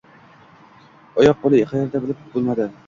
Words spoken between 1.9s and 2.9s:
bilib bo‘lmadi.